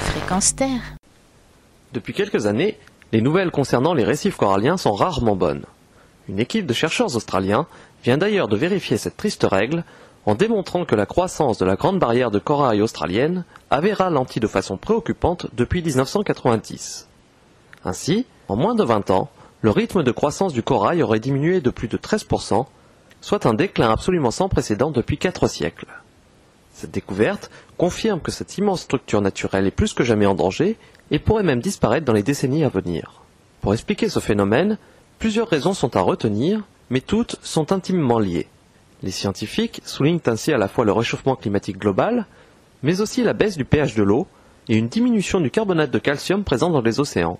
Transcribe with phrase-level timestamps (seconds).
[0.00, 0.96] Fréquence Terre.
[1.92, 2.76] Depuis quelques années,
[3.12, 5.64] les nouvelles concernant les récifs coralliens sont rarement bonnes.
[6.28, 7.66] Une équipe de chercheurs australiens
[8.02, 9.84] vient d'ailleurs de vérifier cette triste règle
[10.26, 14.48] en démontrant que la croissance de la grande barrière de corail australienne avait ralenti de
[14.48, 17.08] façon préoccupante depuis 1990.
[17.84, 19.30] Ainsi, en moins de 20 ans,
[19.62, 22.66] le rythme de croissance du corail aurait diminué de plus de 13%,
[23.20, 25.86] soit un déclin absolument sans précédent depuis 4 siècles.
[26.80, 30.78] Cette découverte confirme que cette immense structure naturelle est plus que jamais en danger
[31.10, 33.20] et pourrait même disparaître dans les décennies à venir.
[33.60, 34.78] Pour expliquer ce phénomène,
[35.18, 38.46] plusieurs raisons sont à retenir, mais toutes sont intimement liées.
[39.02, 42.24] Les scientifiques soulignent ainsi à la fois le réchauffement climatique global,
[42.82, 44.26] mais aussi la baisse du pH de l'eau
[44.70, 47.38] et une diminution du carbonate de calcium présent dans les océans.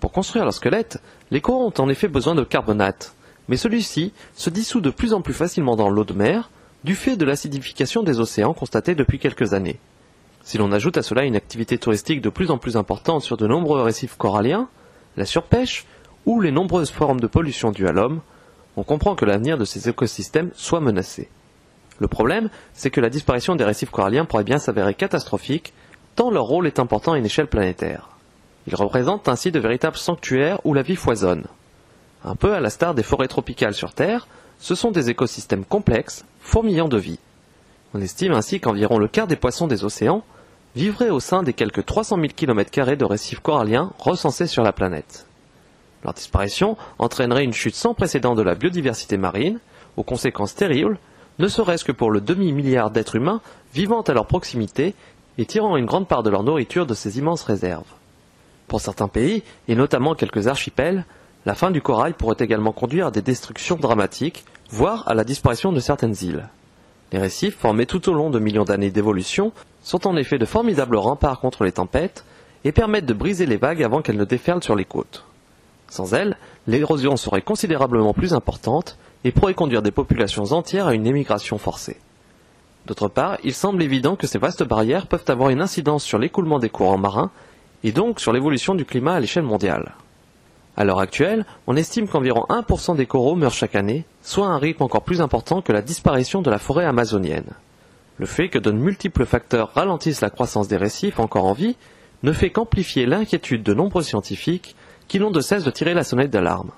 [0.00, 3.14] Pour construire leur squelette, les coraux ont en effet besoin de carbonate,
[3.48, 6.50] mais celui-ci se dissout de plus en plus facilement dans l'eau de mer,
[6.86, 9.80] du fait de l'acidification des océans constatée depuis quelques années.
[10.44, 13.48] Si l'on ajoute à cela une activité touristique de plus en plus importante sur de
[13.48, 14.68] nombreux récifs coralliens,
[15.16, 15.84] la surpêche
[16.26, 18.20] ou les nombreuses formes de pollution dues à l'homme,
[18.76, 21.28] on comprend que l'avenir de ces écosystèmes soit menacé.
[21.98, 25.72] Le problème, c'est que la disparition des récifs coralliens pourrait bien s'avérer catastrophique,
[26.14, 28.10] tant leur rôle est important à une échelle planétaire.
[28.68, 31.46] Ils représentent ainsi de véritables sanctuaires où la vie foisonne.
[32.24, 36.24] Un peu à la star des forêts tropicales sur Terre, ce sont des écosystèmes complexes,
[36.40, 37.18] fourmillant de vie.
[37.94, 40.24] On estime ainsi qu'environ le quart des poissons des océans
[40.74, 45.26] vivraient au sein des quelques 300 000 km de récifs coralliens recensés sur la planète.
[46.04, 49.58] Leur disparition entraînerait une chute sans précédent de la biodiversité marine,
[49.96, 50.98] aux conséquences terribles,
[51.38, 53.40] ne serait-ce que pour le demi-milliard d'êtres humains
[53.74, 54.94] vivant à leur proximité
[55.38, 57.92] et tirant une grande part de leur nourriture de ces immenses réserves.
[58.68, 61.04] Pour certains pays, et notamment quelques archipels,
[61.46, 65.72] la fin du corail pourrait également conduire à des destructions dramatiques, voire à la disparition
[65.72, 66.48] de certaines îles.
[67.12, 69.52] Les récifs, formés tout au long de millions d'années d'évolution,
[69.84, 72.24] sont en effet de formidables remparts contre les tempêtes
[72.64, 75.24] et permettent de briser les vagues avant qu'elles ne déferlent sur les côtes.
[75.88, 81.06] Sans elles, l'érosion serait considérablement plus importante et pourrait conduire des populations entières à une
[81.06, 81.98] émigration forcée.
[82.86, 86.58] D'autre part, il semble évident que ces vastes barrières peuvent avoir une incidence sur l'écoulement
[86.58, 87.30] des courants marins
[87.84, 89.94] et donc sur l'évolution du climat à l'échelle mondiale.
[90.76, 94.82] À l'heure actuelle, on estime qu'environ 1% des coraux meurent chaque année, soit un rythme
[94.82, 97.50] encore plus important que la disparition de la forêt amazonienne.
[98.18, 101.76] Le fait que de multiples facteurs ralentissent la croissance des récifs encore en vie
[102.22, 104.76] ne fait qu'amplifier l'inquiétude de nombreux scientifiques
[105.08, 106.70] qui n'ont de cesse de tirer la sonnette d'alarme.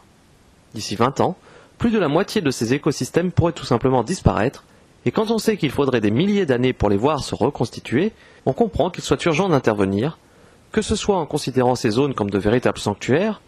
[0.74, 1.36] D'ici 20 ans,
[1.76, 4.64] plus de la moitié de ces écosystèmes pourraient tout simplement disparaître,
[5.06, 8.12] et quand on sait qu'il faudrait des milliers d'années pour les voir se reconstituer,
[8.46, 10.18] on comprend qu'il soit urgent d'intervenir,
[10.70, 13.40] que ce soit en considérant ces zones comme de véritables sanctuaires,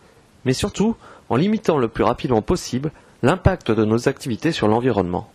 [0.45, 0.97] mais surtout
[1.29, 2.93] en limitant le plus rapidement possible
[3.23, 5.31] l'impact de nos activités sur l'environnement.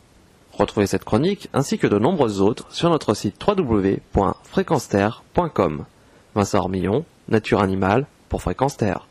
[0.53, 5.85] Retrouvez cette chronique ainsi que de nombreuses autres sur notre site www.fréquenceterre.com.
[6.33, 9.05] Vincent Armillon, Nature Animale pour Fréquence Terre.